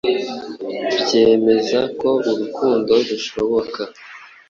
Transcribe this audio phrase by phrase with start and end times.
[0.99, 3.81] byemeza ko urukundo rushoboka